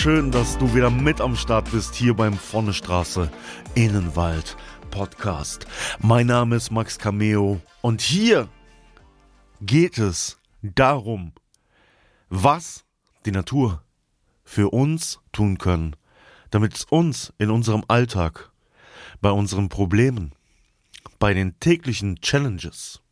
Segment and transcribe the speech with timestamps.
[0.00, 3.30] schön, dass du wieder mit am Start bist hier beim Vorne Straße
[3.74, 4.56] Innenwald
[4.90, 5.66] Podcast.
[5.98, 8.48] Mein Name ist Max Cameo und hier
[9.60, 11.32] geht es darum,
[12.30, 12.86] was
[13.26, 13.82] die Natur
[14.42, 15.94] für uns tun können,
[16.48, 18.50] damit es uns in unserem Alltag,
[19.20, 20.32] bei unseren Problemen,
[21.18, 23.02] bei den täglichen Challenges,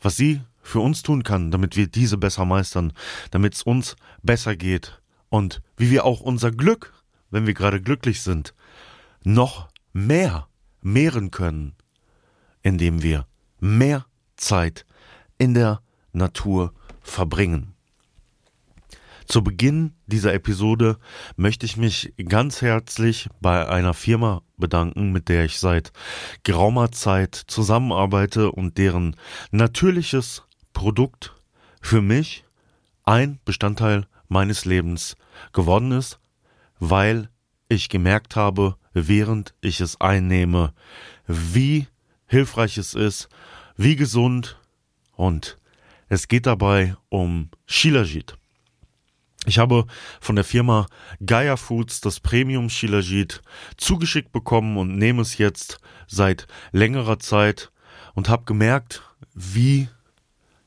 [0.00, 2.94] was sie für uns tun kann, damit wir diese besser meistern,
[3.32, 4.98] damit es uns besser geht
[5.34, 6.92] und wie wir auch unser Glück,
[7.28, 8.54] wenn wir gerade glücklich sind,
[9.24, 10.46] noch mehr
[10.80, 11.74] mehren können,
[12.62, 13.26] indem wir
[13.58, 14.86] mehr Zeit
[15.36, 15.80] in der
[16.12, 17.74] Natur verbringen.
[19.26, 20.98] Zu Beginn dieser Episode
[21.34, 25.90] möchte ich mich ganz herzlich bei einer Firma bedanken, mit der ich seit
[26.44, 29.16] geraumer Zeit zusammenarbeite und deren
[29.50, 31.34] natürliches Produkt
[31.82, 32.44] für mich
[33.02, 35.16] ein Bestandteil meines Lebens
[35.52, 36.18] geworden ist,
[36.78, 37.30] weil
[37.68, 40.74] ich gemerkt habe, während ich es einnehme,
[41.26, 41.86] wie
[42.26, 43.28] hilfreich es ist,
[43.76, 44.58] wie gesund
[45.12, 45.56] und
[46.08, 48.36] es geht dabei um Shilajit.
[49.46, 49.86] Ich habe
[50.20, 50.86] von der Firma
[51.24, 53.40] Gaia Foods das Premium Shilajit
[53.76, 57.70] zugeschickt bekommen und nehme es jetzt seit längerer Zeit
[58.14, 59.88] und habe gemerkt, wie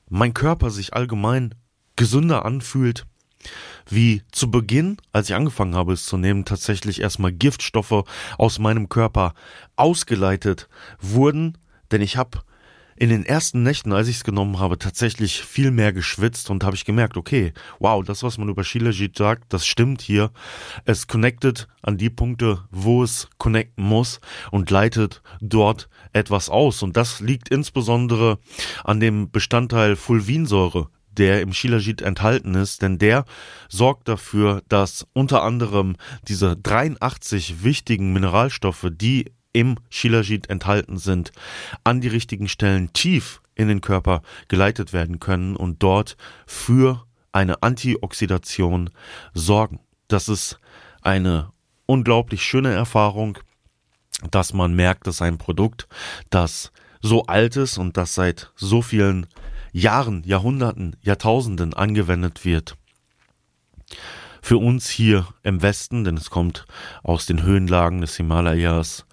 [0.09, 1.53] mein Körper sich allgemein
[1.97, 3.05] gesünder anfühlt,
[3.89, 8.03] wie zu Beginn, als ich angefangen habe es zu nehmen, tatsächlich erstmal Giftstoffe
[8.37, 9.33] aus meinem Körper
[9.75, 10.67] ausgeleitet
[10.99, 11.57] wurden,
[11.91, 12.39] denn ich habe
[12.97, 16.75] in den ersten Nächten, als ich es genommen habe, tatsächlich viel mehr geschwitzt und habe
[16.75, 20.31] ich gemerkt, okay, wow, das, was man über Shilajit sagt, das stimmt hier.
[20.83, 24.19] Es connectet an die Punkte, wo es connecten muss
[24.51, 26.81] und leitet dort etwas aus.
[26.81, 28.39] Und das liegt insbesondere
[28.83, 33.25] an dem Bestandteil Fulvinsäure, der im Shilajit enthalten ist, denn der
[33.69, 35.95] sorgt dafür, dass unter anderem
[36.27, 41.31] diese 83 wichtigen Mineralstoffe, die im Shilajit enthalten sind,
[41.83, 47.63] an die richtigen Stellen tief in den Körper geleitet werden können und dort für eine
[47.63, 48.91] Antioxidation
[49.33, 49.79] sorgen.
[50.07, 50.59] Das ist
[51.01, 51.51] eine
[51.85, 53.39] unglaublich schöne Erfahrung,
[54.29, 55.87] dass man merkt, dass ein Produkt,
[56.29, 62.77] das so alt ist und das seit so vielen Jahren, Jahrhunderten, Jahrtausenden angewendet wird.
[64.41, 66.65] Für uns hier im Westen, denn es kommt
[67.03, 69.05] aus den Höhenlagen des Himalayas,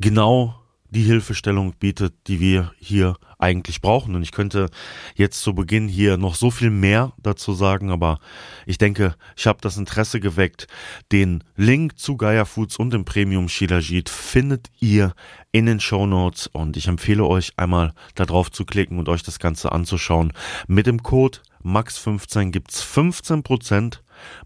[0.00, 0.63] genau
[0.94, 4.14] die Hilfestellung bietet, die wir hier eigentlich brauchen.
[4.14, 4.70] Und ich könnte
[5.16, 8.20] jetzt zu Beginn hier noch so viel mehr dazu sagen, aber
[8.64, 10.66] ich denke, ich habe das Interesse geweckt.
[11.12, 15.14] Den Link zu Gaia Foods und dem Premium Shilajit findet ihr
[15.52, 19.22] in den Show Notes und ich empfehle euch einmal da drauf zu klicken und euch
[19.22, 20.32] das Ganze anzuschauen.
[20.66, 23.98] Mit dem Code MAX15 gibt's 15%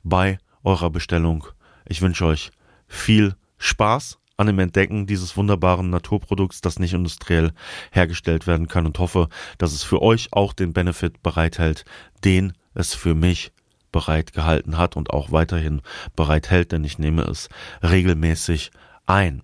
[0.02, 1.46] bei eurer Bestellung.
[1.86, 2.50] Ich wünsche euch
[2.86, 7.52] viel Spaß an dem Entdecken dieses wunderbaren Naturprodukts, das nicht industriell
[7.90, 9.28] hergestellt werden kann und hoffe,
[9.58, 11.84] dass es für euch auch den Benefit bereithält,
[12.24, 13.52] den es für mich
[13.90, 15.82] bereit gehalten hat und auch weiterhin
[16.14, 17.48] bereithält, denn ich nehme es
[17.82, 18.70] regelmäßig
[19.06, 19.42] ein.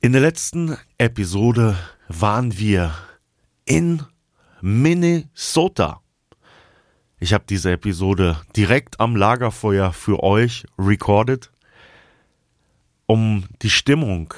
[0.00, 1.76] In der letzten Episode
[2.08, 2.92] waren wir
[3.64, 4.02] in
[4.60, 6.02] Minnesota.
[7.20, 11.51] Ich habe diese Episode direkt am Lagerfeuer für euch recorded
[13.12, 14.32] um die Stimmung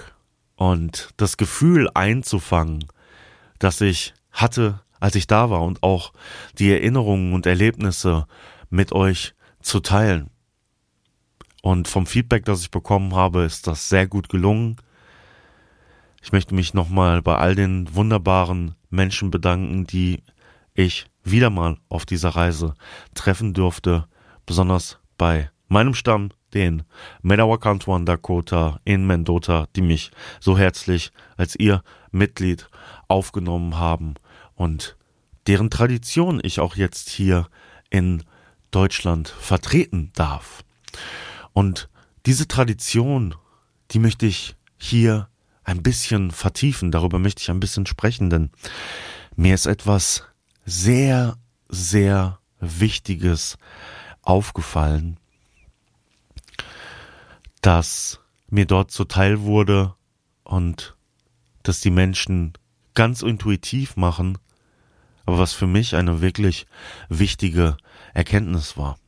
[0.57, 2.87] und das Gefühl einzufangen,
[3.61, 6.13] das ich hatte, als ich da war und auch
[6.59, 8.27] die Erinnerungen und Erlebnisse
[8.71, 10.29] mit euch zu teilen.
[11.63, 14.75] Und vom Feedback, das ich bekommen habe, ist das sehr gut gelungen.
[16.21, 20.25] Ich möchte mich nochmal bei all den wunderbaren Menschen bedanken, die
[20.75, 22.75] ich wieder mal auf dieser Reise
[23.15, 24.09] treffen durfte,
[24.47, 26.85] besonders bei meinem Stamm, den
[27.23, 30.11] Medawakantuan Dakota in Mendota, die mich
[30.41, 32.69] so herzlich als ihr Mitglied
[33.09, 34.15] aufgenommen haben
[34.55, 34.97] und
[35.47, 37.49] deren Tradition ich auch jetzt hier
[37.91, 38.23] in
[38.71, 40.65] Deutschland vertreten darf.
[41.53, 41.89] Und
[42.27, 43.35] diese Tradition,
[43.91, 45.29] die möchte ich hier
[45.65, 48.51] ein bisschen vertiefen, darüber möchte ich ein bisschen sprechen, denn
[49.37, 50.25] mir ist etwas
[50.65, 51.37] sehr,
[51.69, 53.59] sehr Wichtiges
[54.23, 55.19] aufgefallen,
[57.65, 58.21] dass
[58.51, 59.95] mir dort zuteil wurde
[60.43, 60.95] und
[61.63, 62.53] dass die Menschen
[62.93, 64.37] ganz intuitiv machen,
[65.25, 66.67] aber was für mich eine wirklich
[67.09, 67.79] wichtige
[68.13, 68.99] Erkenntnis war.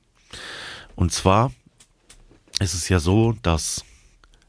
[0.95, 1.53] Und zwar
[2.59, 3.85] ist es ja so, dass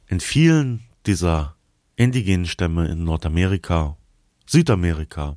[0.08, 1.58] in vielen dieser
[1.98, 3.98] indigenen Stämme in Nordamerika,
[4.46, 5.36] Südamerika,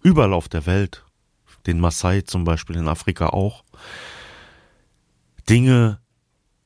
[0.00, 1.04] überall auf der Welt,
[1.66, 3.64] den Maasai zum Beispiel in Afrika auch,
[5.48, 6.00] Dinge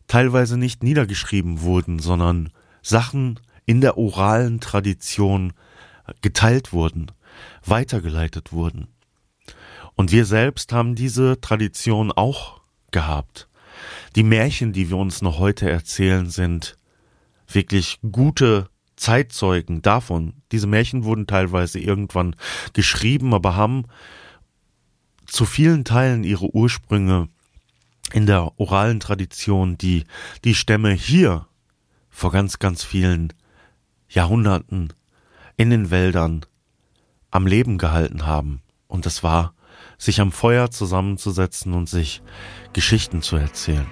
[0.06, 2.50] teilweise nicht niedergeschrieben wurden, sondern
[2.82, 5.52] Sachen in der oralen Tradition
[6.20, 7.10] geteilt wurden,
[7.64, 8.88] weitergeleitet wurden.
[9.94, 12.60] Und wir selbst haben diese Tradition auch
[12.90, 13.48] gehabt.
[14.16, 16.78] Die Märchen, die wir uns noch heute erzählen, sind
[17.46, 20.34] wirklich gute Zeitzeugen davon.
[20.52, 22.36] Diese Märchen wurden teilweise irgendwann
[22.72, 23.84] geschrieben, aber haben
[25.26, 27.28] zu vielen Teilen ihre Ursprünge
[28.12, 30.04] in der oralen Tradition, die
[30.44, 31.46] die Stämme hier
[32.10, 33.32] vor ganz, ganz vielen
[34.08, 34.92] Jahrhunderten
[35.56, 36.46] in den Wäldern
[37.30, 38.62] am Leben gehalten haben.
[38.86, 39.54] Und das war,
[39.98, 42.22] sich am Feuer zusammenzusetzen und sich
[42.72, 43.86] Geschichten zu erzählen.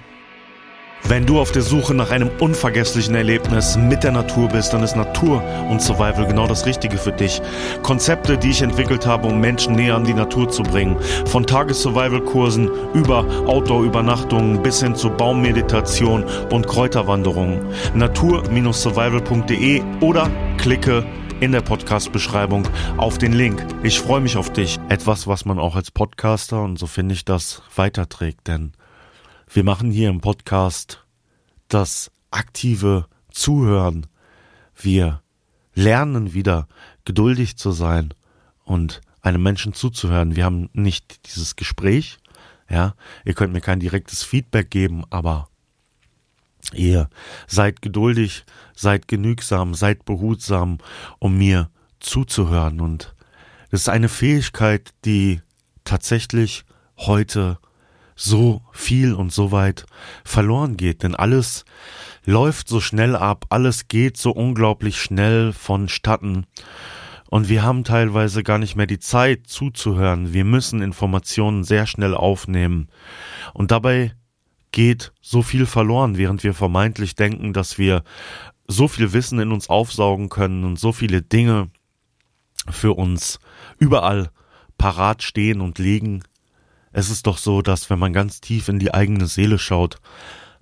[1.05, 4.95] Wenn du auf der Suche nach einem unvergesslichen Erlebnis mit der Natur bist, dann ist
[4.95, 7.41] Natur und Survival genau das Richtige für dich.
[7.81, 10.95] Konzepte, die ich entwickelt habe, um Menschen näher an die Natur zu bringen.
[11.25, 17.59] Von Tages-Survival-Kursen über Outdoor-Übernachtungen bis hin zu Baummeditation und Kräuterwanderungen.
[17.93, 21.05] Natur-survival.de oder klicke
[21.41, 22.65] in der Podcast-Beschreibung
[22.95, 23.65] auf den Link.
[23.83, 24.79] Ich freue mich auf dich.
[24.87, 28.71] Etwas, was man auch als Podcaster, und so finde ich das, weiterträgt, denn
[29.51, 31.05] wir machen hier im Podcast
[31.67, 34.07] das aktive Zuhören.
[34.75, 35.21] Wir
[35.73, 36.67] lernen wieder
[37.05, 38.13] geduldig zu sein
[38.63, 40.35] und einem Menschen zuzuhören.
[40.35, 42.17] Wir haben nicht dieses Gespräch,
[42.69, 42.95] ja.
[43.25, 45.49] Ihr könnt mir kein direktes Feedback geben, aber
[46.73, 47.09] ihr
[47.47, 50.79] seid geduldig, seid genügsam, seid behutsam,
[51.19, 51.69] um mir
[51.99, 53.13] zuzuhören und
[53.73, 55.41] das ist eine Fähigkeit, die
[55.83, 56.63] tatsächlich
[56.95, 57.57] heute
[58.23, 59.85] so viel und so weit
[60.23, 61.65] verloren geht, denn alles
[62.23, 66.45] läuft so schnell ab, alles geht so unglaublich schnell vonstatten.
[67.29, 70.33] Und wir haben teilweise gar nicht mehr die Zeit zuzuhören.
[70.33, 72.87] Wir müssen Informationen sehr schnell aufnehmen.
[73.53, 74.13] Und dabei
[74.71, 78.03] geht so viel verloren, während wir vermeintlich denken, dass wir
[78.67, 81.71] so viel Wissen in uns aufsaugen können und so viele Dinge
[82.69, 83.39] für uns
[83.79, 84.29] überall
[84.77, 86.23] parat stehen und liegen,
[86.93, 89.97] es ist doch so, dass wenn man ganz tief in die eigene Seele schaut,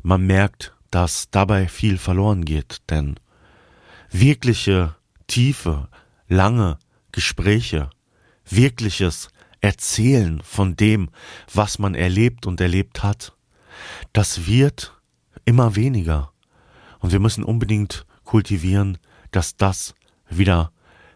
[0.01, 3.19] man merkt, dass dabei viel verloren geht, denn
[4.09, 4.95] wirkliche,
[5.27, 5.89] tiefe,
[6.27, 6.79] lange
[7.11, 7.89] Gespräche,
[8.49, 9.29] wirkliches
[9.59, 11.09] Erzählen von dem,
[11.53, 13.35] was man erlebt und erlebt hat,
[14.13, 14.93] das wird
[15.45, 16.31] immer weniger.
[16.99, 18.97] Und wir müssen unbedingt kultivieren,
[19.31, 19.95] dass das
[20.29, 20.71] wieder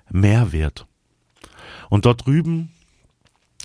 [0.09, 0.88] mehr wird.
[1.89, 2.75] Und dort drüben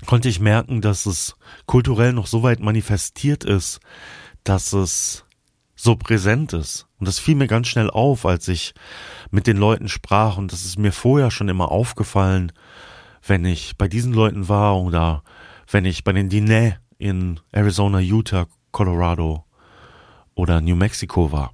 [0.06, 1.36] konnte ich merken, dass es
[1.66, 3.80] kulturell noch so weit manifestiert ist,
[4.44, 5.24] dass es
[5.76, 6.86] so präsent ist.
[6.98, 8.74] Und das fiel mir ganz schnell auf, als ich
[9.30, 10.36] mit den Leuten sprach.
[10.36, 12.52] Und das ist mir vorher schon immer aufgefallen,
[13.26, 15.22] wenn ich bei diesen Leuten war oder
[15.70, 19.44] wenn ich bei den Diné in Arizona, Utah, Colorado
[20.34, 21.52] oder New Mexico war.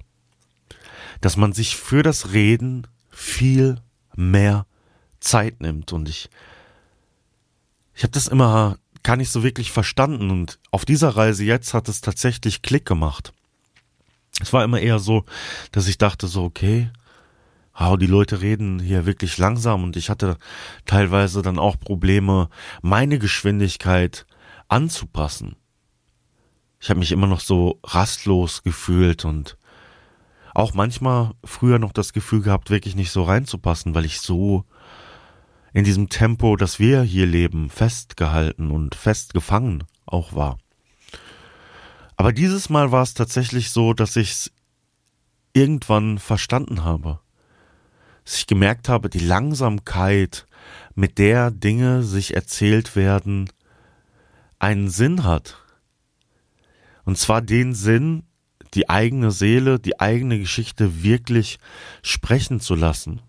[1.21, 3.79] Dass man sich für das Reden viel
[4.15, 4.65] mehr
[5.19, 5.93] Zeit nimmt.
[5.93, 6.29] Und ich
[7.97, 11.89] ich habe das immer gar nicht so wirklich verstanden und auf dieser Reise jetzt hat
[11.89, 13.33] es tatsächlich Klick gemacht.
[14.39, 15.25] Es war immer eher so,
[15.71, 16.91] dass ich dachte so, okay,
[17.75, 20.37] wow, die Leute reden hier wirklich langsam und ich hatte
[20.85, 22.49] teilweise dann auch Probleme,
[22.83, 24.27] meine Geschwindigkeit
[24.67, 25.55] anzupassen.
[26.79, 29.57] Ich habe mich immer noch so rastlos gefühlt und
[30.53, 34.65] auch manchmal früher noch das Gefühl gehabt, wirklich nicht so reinzupassen, weil ich so
[35.77, 40.57] in diesem Tempo, das wir hier leben, festgehalten und festgefangen auch war.
[42.15, 44.51] Aber dieses Mal war es tatsächlich so, dass ich es
[45.53, 47.19] irgendwann verstanden habe.
[48.25, 50.47] Dass ich gemerkt habe, die Langsamkeit,
[50.95, 53.47] mit der Dinge sich erzählt werden,
[54.57, 55.59] einen Sinn hat.
[57.05, 58.23] Und zwar den Sinn,
[58.73, 61.59] die eigene Seele, die eigene Geschichte wirklich
[62.01, 63.21] sprechen zu lassen.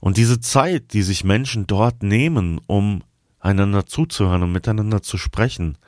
[0.00, 3.02] Und diese Zeit, die sich Menschen dort nehmen, um
[3.38, 5.78] einander zuzuhören und miteinander zu sprechen,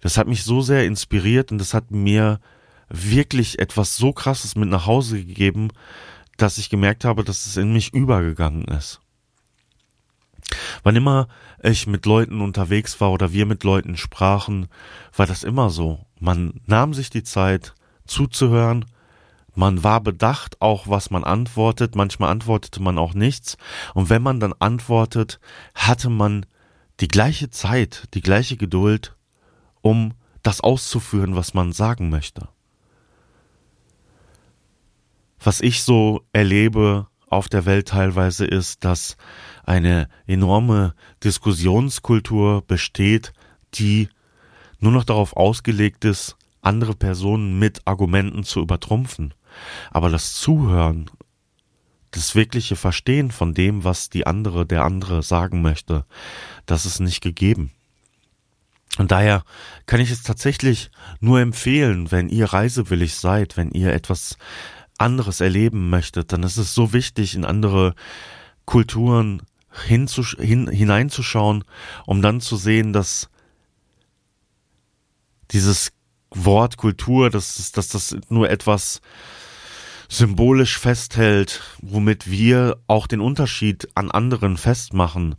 [0.00, 2.40] das hat mich so sehr inspiriert und das hat mir
[2.88, 5.70] wirklich etwas so krasses mit nach Hause gegeben,
[6.36, 9.00] dass ich gemerkt habe, dass es in mich übergegangen ist.
[10.82, 11.28] Wann immer
[11.62, 14.68] ich mit Leuten unterwegs war oder wir mit Leuten sprachen,
[15.16, 16.06] war das immer so.
[16.20, 17.74] Man nahm sich die Zeit
[18.06, 18.84] zuzuhören,
[19.56, 23.56] man war bedacht auch, was man antwortet, manchmal antwortete man auch nichts,
[23.94, 25.40] und wenn man dann antwortet,
[25.74, 26.46] hatte man
[27.00, 29.16] die gleiche Zeit, die gleiche Geduld,
[29.82, 32.48] um das auszuführen, was man sagen möchte.
[35.38, 39.16] Was ich so erlebe auf der Welt teilweise ist, dass
[39.64, 40.94] eine enorme
[41.24, 43.32] Diskussionskultur besteht,
[43.74, 44.08] die
[44.78, 49.34] nur noch darauf ausgelegt ist, andere Personen mit Argumenten zu übertrumpfen.
[49.90, 51.10] Aber das Zuhören,
[52.10, 56.04] das wirkliche Verstehen von dem, was die andere, der andere sagen möchte,
[56.64, 57.72] das ist nicht gegeben.
[58.98, 59.44] Und daher
[59.84, 64.38] kann ich es tatsächlich nur empfehlen, wenn ihr reisewillig seid, wenn ihr etwas
[64.98, 67.94] anderes erleben möchtet, dann ist es so wichtig, in andere
[68.64, 69.42] Kulturen
[69.84, 70.08] hin,
[70.68, 71.64] hineinzuschauen,
[72.06, 73.28] um dann zu sehen, dass
[75.50, 75.92] dieses
[76.30, 79.00] Wort Kultur, dass, dass das nur etwas
[80.08, 85.36] symbolisch festhält, womit wir auch den Unterschied an anderen festmachen.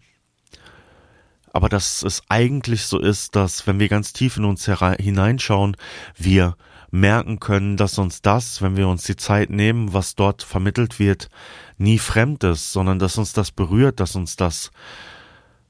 [1.53, 5.75] Aber dass es eigentlich so ist, dass wenn wir ganz tief in uns hineinschauen,
[6.15, 6.55] wir
[6.91, 11.29] merken können, dass uns das, wenn wir uns die Zeit nehmen, was dort vermittelt wird,
[11.77, 14.71] nie fremd ist, sondern dass uns das berührt, dass uns das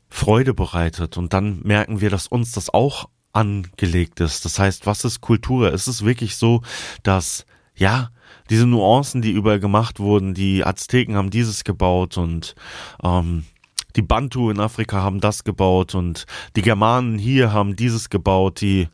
[0.09, 1.17] Freude bereitet.
[1.17, 4.45] Und dann merken wir, dass uns das auch angelegt ist.
[4.45, 5.71] Das heißt, was ist Kultur?
[5.71, 6.61] Ist es wirklich so,
[7.03, 8.09] dass, ja,
[8.49, 12.55] diese Nuancen, die überall gemacht wurden, die Azteken haben dieses gebaut und
[13.03, 13.45] ähm,
[13.97, 18.89] die Bantu in Afrika haben das gebaut und die Germanen hier haben dieses gebaut, die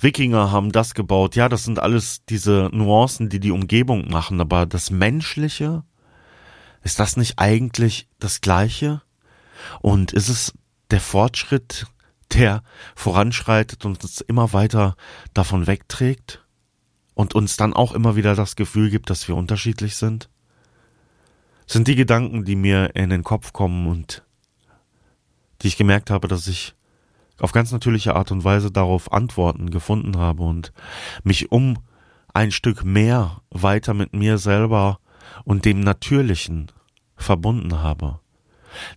[0.00, 1.36] Wikinger haben das gebaut.
[1.36, 5.84] Ja, das sind alles diese Nuancen, die die Umgebung machen, aber das Menschliche,
[6.82, 9.02] ist das nicht eigentlich das Gleiche?
[9.80, 10.52] Und ist es
[10.90, 11.86] der Fortschritt,
[12.32, 12.62] der
[12.94, 14.96] voranschreitet und uns immer weiter
[15.34, 16.44] davon wegträgt?
[17.18, 20.28] Und uns dann auch immer wieder das Gefühl gibt, dass wir unterschiedlich sind?
[21.68, 24.24] sind die Gedanken, die mir in den Kopf kommen und
[25.60, 26.74] die ich gemerkt habe, dass ich
[27.38, 30.72] auf ganz natürliche Art und Weise darauf Antworten gefunden habe und
[31.22, 31.78] mich um
[32.32, 34.98] ein Stück mehr weiter mit mir selber
[35.44, 36.72] und dem Natürlichen
[37.16, 38.20] verbunden habe.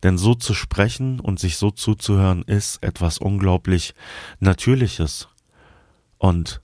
[0.04, 3.94] Denn so zu sprechen und sich so zuzuhören ist etwas unglaublich
[4.40, 5.28] Natürliches.
[6.18, 6.62] Und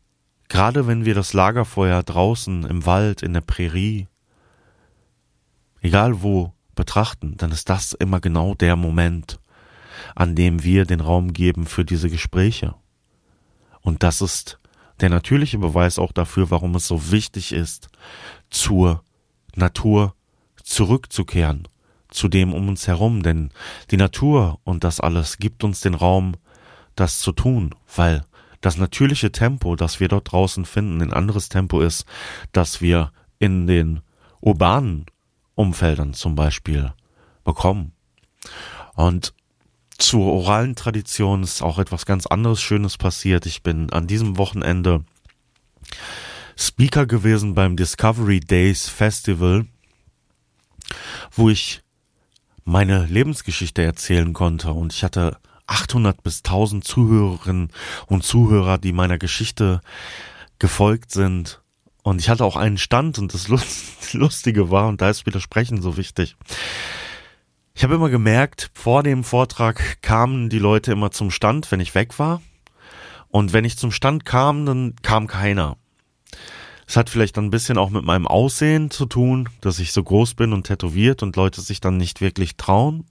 [0.49, 4.07] gerade wenn wir das Lagerfeuer draußen im Wald, in der Prärie,
[5.81, 9.39] egal wo, betrachten, dann ist das immer genau der Moment,
[10.15, 12.75] an dem wir den Raum geben für diese Gespräche.
[13.81, 14.59] Und das ist
[14.99, 17.89] der natürliche Beweis auch dafür, warum es so wichtig ist,
[18.49, 19.03] zur
[19.55, 20.15] Natur
[20.63, 21.67] zurückzukehren,
[22.09, 23.51] zu dem um uns herum, denn
[23.91, 26.35] die Natur und das alles gibt uns den Raum,
[26.95, 28.23] das zu tun, weil
[28.61, 32.05] das natürliche Tempo, das wir dort draußen finden, ein anderes Tempo ist,
[32.51, 34.01] das wir in den
[34.41, 35.05] urbanen
[35.55, 36.93] Umfeldern zum Beispiel
[37.43, 37.93] bekommen.
[38.95, 39.33] Und
[39.97, 43.45] zur oralen Tradition ist auch etwas ganz anderes Schönes passiert.
[43.45, 45.03] Ich bin an diesem Wochenende
[46.55, 49.65] Speaker gewesen beim Discovery Days Festival,
[51.31, 51.81] wo ich
[52.63, 55.37] meine Lebensgeschichte erzählen konnte und ich hatte
[55.67, 57.71] 800 bis 1000 Zuhörerinnen
[58.07, 59.81] und Zuhörer, die meiner Geschichte
[60.59, 61.61] gefolgt sind.
[62.03, 63.47] Und ich hatte auch einen Stand und das
[64.13, 66.35] Lustige war, und da ist Widersprechen so wichtig.
[67.75, 71.93] Ich habe immer gemerkt, vor dem Vortrag kamen die Leute immer zum Stand, wenn ich
[71.93, 72.41] weg war.
[73.29, 75.77] Und wenn ich zum Stand kam, dann kam keiner.
[76.87, 80.01] Es hat vielleicht dann ein bisschen auch mit meinem Aussehen zu tun, dass ich so
[80.01, 83.05] groß bin und tätowiert und Leute sich dann nicht wirklich trauen.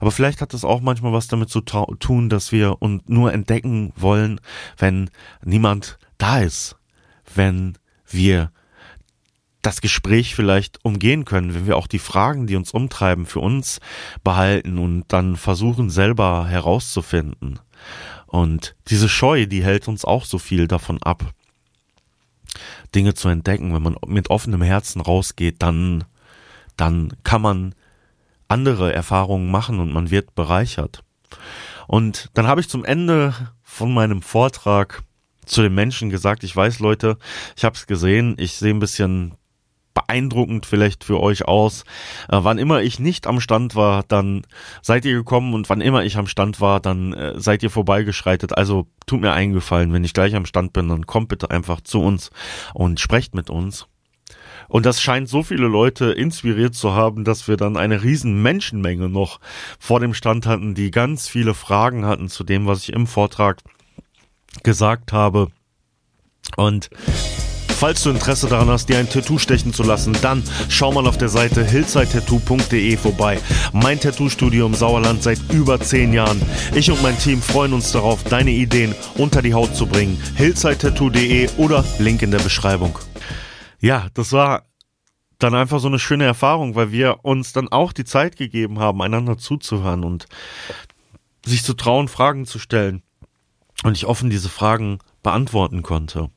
[0.00, 3.92] Aber vielleicht hat es auch manchmal was damit zu tun, dass wir uns nur entdecken
[3.96, 4.40] wollen,
[4.78, 5.10] wenn
[5.44, 6.76] niemand da ist,
[7.34, 8.50] wenn wir
[9.62, 13.80] das Gespräch vielleicht umgehen können, wenn wir auch die Fragen, die uns umtreiben, für uns
[14.24, 17.60] behalten und dann versuchen selber herauszufinden.
[18.26, 21.32] Und diese Scheu, die hält uns auch so viel davon ab,
[22.94, 23.72] Dinge zu entdecken.
[23.72, 26.04] Wenn man mit offenem Herzen rausgeht, dann,
[26.76, 27.74] dann kann man
[28.52, 31.02] andere Erfahrungen machen und man wird bereichert.
[31.88, 35.02] Und dann habe ich zum Ende von meinem Vortrag
[35.46, 37.16] zu den Menschen gesagt, ich weiß Leute,
[37.56, 39.34] ich habe es gesehen, ich sehe ein bisschen
[39.94, 41.84] beeindruckend vielleicht für euch aus.
[42.28, 44.46] Äh, wann immer ich nicht am Stand war, dann
[44.82, 48.56] seid ihr gekommen und wann immer ich am Stand war, dann äh, seid ihr vorbeigeschreitet.
[48.56, 52.00] Also tut mir eingefallen, wenn ich gleich am Stand bin, dann kommt bitte einfach zu
[52.00, 52.30] uns
[52.74, 53.86] und sprecht mit uns.
[54.68, 59.08] Und das scheint so viele Leute inspiriert zu haben, dass wir dann eine riesen Menschenmenge
[59.08, 59.40] noch
[59.78, 63.58] vor dem Stand hatten, die ganz viele Fragen hatten zu dem, was ich im Vortrag
[64.62, 65.48] gesagt habe.
[66.56, 66.90] Und
[67.82, 71.18] Falls du Interesse daran hast, dir ein Tattoo stechen zu lassen, dann schau mal auf
[71.18, 73.40] der Seite hillsidetattoo.de vorbei.
[73.72, 76.40] Mein Tattoo-Studio im Sauerland seit über zehn Jahren.
[76.76, 80.16] Ich und mein Team freuen uns darauf, deine Ideen unter die Haut zu bringen.
[80.36, 82.96] hillsidetattoo.de oder Link in der Beschreibung.
[83.82, 84.64] Ja, das war
[85.38, 89.02] dann einfach so eine schöne Erfahrung, weil wir uns dann auch die Zeit gegeben haben,
[89.02, 90.26] einander zuzuhören und
[91.44, 93.02] sich zu trauen, Fragen zu stellen.
[93.82, 96.30] Und ich offen diese Fragen beantworten konnte.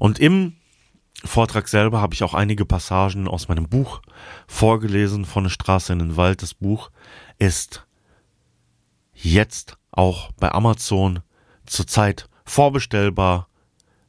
[0.00, 0.56] Und im
[1.24, 4.02] Vortrag selber habe ich auch einige Passagen aus meinem Buch
[4.48, 6.42] vorgelesen, von der Straße in den Wald.
[6.42, 6.90] Das Buch
[7.38, 7.86] ist
[9.14, 11.20] jetzt auch bei Amazon
[11.66, 13.48] zurzeit vorbestellbar.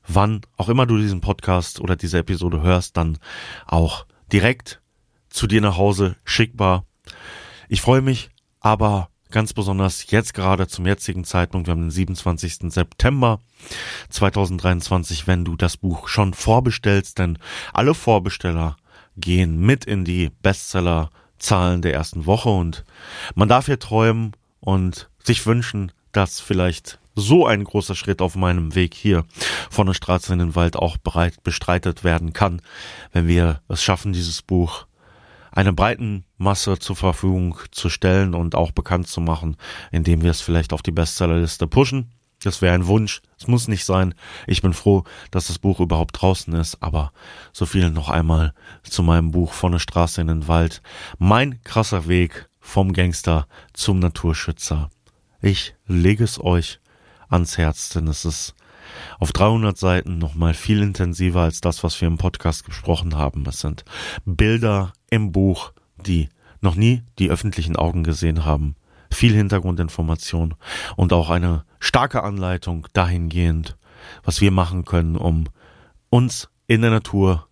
[0.08, 3.18] Wann auch immer du diesen Podcast oder diese Episode hörst, dann
[3.66, 4.82] auch direkt
[5.30, 6.86] zu dir nach Hause schickbar.
[7.70, 12.72] Ich freue mich aber ganz besonders jetzt gerade zum jetzigen Zeitpunkt, wir haben den 27.
[12.72, 13.40] September
[14.10, 17.38] 2023, wenn du das Buch schon vorbestellst, denn
[17.74, 18.78] alle Vorbesteller
[19.18, 22.86] gehen mit in die Bestseller-Zahlen der ersten Woche und
[23.36, 28.76] man darf hier träumen und sich wünschen, dass vielleicht so ein großer Schritt auf meinem
[28.76, 29.26] Weg hier
[29.72, 32.62] von der Straße in den Wald auch bereit bestreitet werden kann,
[33.12, 34.86] wenn wir es schaffen, dieses Buch
[35.52, 39.58] einer breiten Masse zur Verfügung zu stellen und auch bekannt zu machen,
[39.92, 42.12] indem wir es vielleicht auf die Bestsellerliste pushen.
[42.44, 43.24] Das wäre ein Wunsch.
[43.40, 44.14] Es muss nicht sein.
[44.46, 46.84] Ich bin froh, dass das Buch überhaupt draußen ist.
[46.84, 47.12] Aber
[47.52, 50.84] so viel noch einmal zu meinem Buch von der Straße in den Wald.
[51.18, 54.92] Mein krasser Weg vom Gangster zum Naturschützer.
[55.42, 56.80] Ich lege es euch
[57.30, 58.56] ans Herz, denn es ist
[59.20, 63.46] auf 300 Seiten nochmal viel intensiver als das, was wir im Podcast gesprochen haben.
[63.48, 63.84] Es sind
[64.26, 66.30] Bilder im Buch, die
[66.62, 68.76] noch nie die öffentlichen Augen gesehen haben.
[69.12, 70.56] Viel Hintergrundinformation
[70.96, 73.78] und auch eine starke Anleitung dahingehend,
[74.24, 75.46] was wir machen können, um
[76.10, 77.47] uns in der Natur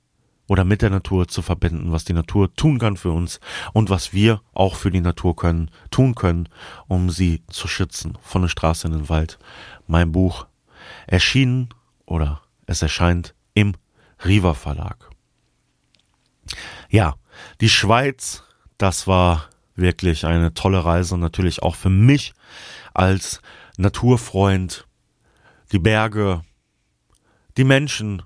[0.48, 3.40] oder mit der Natur zu verbinden, was die Natur tun kann für uns
[3.74, 6.50] und was wir auch für die Natur können, tun können,
[6.88, 8.18] um sie zu schützen.
[8.22, 9.40] Von der Straße in den Wald.
[9.88, 10.48] Mein Buch
[11.08, 11.70] erschienen
[12.06, 13.74] oder es erscheint im
[14.24, 15.10] Riva Verlag.
[16.90, 17.16] Ja,
[17.62, 18.44] die Schweiz,
[18.78, 22.34] das war wirklich eine tolle Reise, natürlich auch für mich
[22.94, 23.42] als
[23.78, 24.88] Naturfreund.
[25.72, 26.42] Die Berge,
[27.58, 28.22] die Menschen,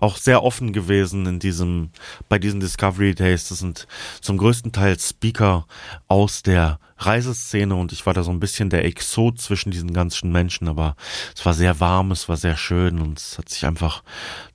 [0.00, 1.90] auch sehr offen gewesen in diesem,
[2.28, 3.48] bei diesen Discovery Days.
[3.48, 3.86] Das sind
[4.22, 5.66] zum größten Teil Speaker
[6.08, 10.32] aus der Reiseszene und ich war da so ein bisschen der Exot zwischen diesen ganzen
[10.32, 10.96] Menschen, aber
[11.34, 14.02] es war sehr warm, es war sehr schön und es hat sich einfach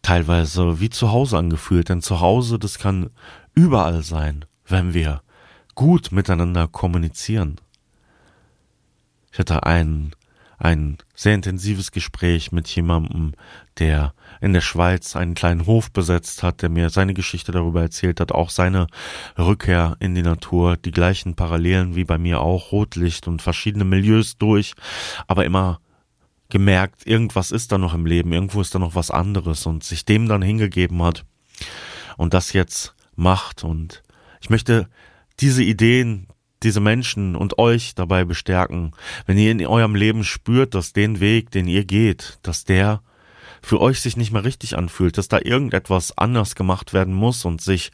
[0.01, 3.11] teilweise wie zu Hause angefühlt, denn zu Hause, das kann
[3.53, 5.21] überall sein, wenn wir
[5.75, 7.57] gut miteinander kommunizieren.
[9.31, 10.15] Ich hatte einen
[10.57, 13.33] ein sehr intensives Gespräch mit jemandem,
[13.77, 18.19] der in der Schweiz einen kleinen Hof besetzt hat, der mir seine Geschichte darüber erzählt
[18.19, 18.87] hat, auch seine
[19.37, 24.37] Rückkehr in die Natur, die gleichen Parallelen wie bei mir auch, Rotlicht und verschiedene Milieus
[24.37, 24.73] durch,
[25.27, 25.79] aber immer
[26.49, 30.05] gemerkt, irgendwas ist da noch im Leben, irgendwo ist da noch was anderes und sich
[30.05, 31.25] dem dann hingegeben hat
[32.17, 33.63] und das jetzt macht.
[33.63, 34.03] Und
[34.41, 34.87] ich möchte
[35.39, 36.27] diese Ideen,
[36.65, 38.91] diese Menschen und euch dabei bestärken,
[39.25, 43.01] wenn ihr in eurem Leben spürt, dass den Weg, den ihr geht, dass der
[43.61, 47.61] für euch sich nicht mehr richtig anfühlt, dass da irgendetwas anders gemacht werden muss und
[47.61, 47.91] sich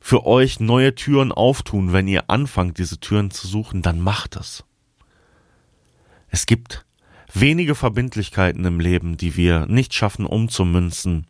[0.00, 4.64] für euch neue Türen auftun, wenn ihr anfangt, diese Türen zu suchen, dann macht es.
[6.28, 6.84] Es gibt
[7.32, 11.26] wenige Verbindlichkeiten im Leben, die wir nicht schaffen umzumünzen,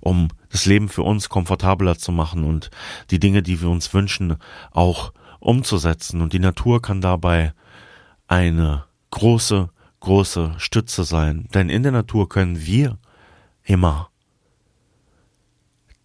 [0.00, 2.70] um das Leben für uns komfortabler zu machen und
[3.10, 4.36] die Dinge, die wir uns wünschen,
[4.70, 5.12] auch
[5.44, 6.20] umzusetzen.
[6.20, 7.52] Und die Natur kann dabei
[8.26, 11.46] eine große, große Stütze sein.
[11.54, 12.98] Denn in der Natur können wir
[13.62, 14.10] immer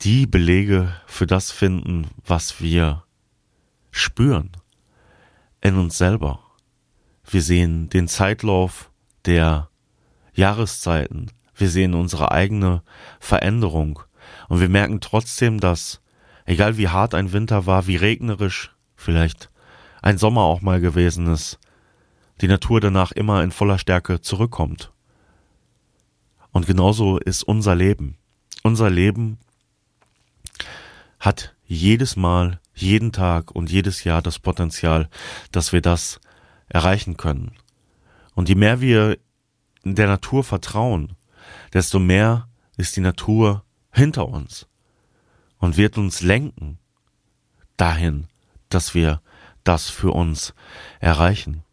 [0.01, 3.03] die Belege für das finden, was wir
[3.91, 4.51] spüren
[5.61, 6.39] in uns selber.
[7.29, 8.91] Wir sehen den Zeitlauf
[9.25, 9.69] der
[10.33, 11.31] Jahreszeiten.
[11.55, 12.81] Wir sehen unsere eigene
[13.19, 13.99] Veränderung.
[14.47, 16.01] Und wir merken trotzdem, dass,
[16.45, 19.49] egal wie hart ein Winter war, wie regnerisch, vielleicht
[20.01, 21.59] ein Sommer auch mal gewesen ist,
[22.41, 24.91] die Natur danach immer in voller Stärke zurückkommt.
[26.51, 28.17] Und genauso ist unser Leben.
[28.63, 29.37] Unser Leben
[31.19, 35.09] hat jedes Mal, jeden Tag und jedes Jahr das Potenzial,
[35.51, 36.19] dass wir das
[36.69, 37.51] erreichen können.
[38.35, 39.17] Und je mehr wir
[39.83, 41.15] der Natur vertrauen,
[41.73, 44.69] desto mehr ist die Natur hinter uns.
[45.59, 46.79] und wird uns lenken
[47.77, 48.27] dahin,
[48.69, 49.21] dass wir
[49.63, 50.53] das für uns
[50.99, 51.63] erreichen.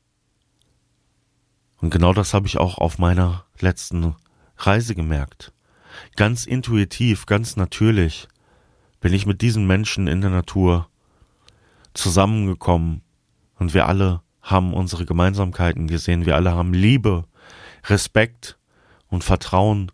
[1.80, 4.16] Und genau das habe ich auch auf meiner letzten
[4.56, 5.52] Reise gemerkt.
[6.16, 8.28] Ganz intuitiv, ganz natürlich
[9.00, 10.88] bin ich mit diesen Menschen in der Natur
[11.94, 13.02] zusammengekommen
[13.58, 17.24] und wir alle haben unsere Gemeinsamkeiten gesehen, wir alle haben Liebe,
[17.84, 18.58] Respekt
[19.08, 19.90] und Vertrauen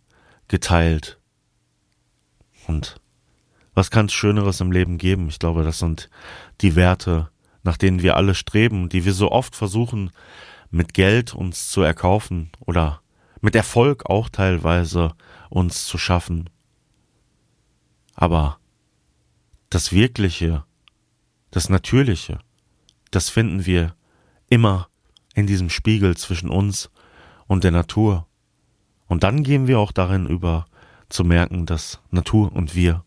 [0.48, 1.18] geteilt.
[2.66, 3.00] Und
[3.82, 5.26] was kann es Schöneres im Leben geben?
[5.26, 6.08] Ich glaube, das sind
[6.60, 7.30] die Werte,
[7.64, 10.12] nach denen wir alle streben, die wir so oft versuchen,
[10.70, 13.02] mit Geld uns zu erkaufen oder
[13.40, 15.14] mit Erfolg auch teilweise
[15.50, 16.48] uns zu schaffen.
[18.14, 18.58] Aber
[19.68, 20.62] das Wirkliche,
[21.50, 22.38] das Natürliche,
[23.10, 23.96] das finden wir
[24.48, 24.86] immer
[25.34, 26.88] in diesem Spiegel zwischen uns
[27.48, 28.28] und der Natur.
[29.08, 30.66] Und dann gehen wir auch darin über,
[31.08, 33.02] zu merken, dass Natur und wir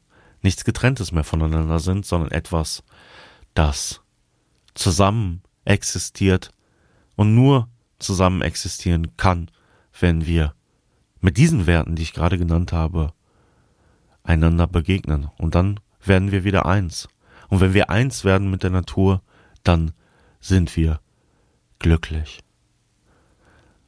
[0.45, 2.83] nichts Getrenntes mehr voneinander sind, sondern etwas,
[3.53, 4.01] das
[4.73, 6.51] zusammen existiert
[7.15, 7.67] und nur
[7.99, 9.49] zusammen existieren kann,
[9.99, 10.53] wenn wir
[11.19, 13.13] mit diesen Werten, die ich gerade genannt habe,
[14.23, 15.29] einander begegnen.
[15.37, 17.07] Und dann werden wir wieder eins.
[17.49, 19.21] Und wenn wir eins werden mit der Natur,
[19.63, 19.91] dann
[20.39, 20.99] sind wir
[21.79, 22.41] glücklich.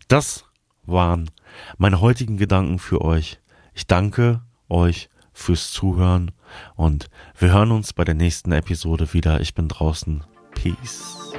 [0.08, 0.46] Das
[0.86, 1.30] waren
[1.78, 3.40] meine heutigen Gedanken für euch.
[3.74, 6.32] Ich danke euch fürs Zuhören
[6.76, 9.42] und wir hören uns bei der nächsten Episode wieder.
[9.42, 10.24] Ich bin draußen.
[10.52, 11.34] Peace.